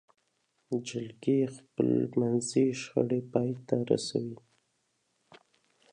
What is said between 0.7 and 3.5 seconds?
جرګې خپلمنځي شخړې پای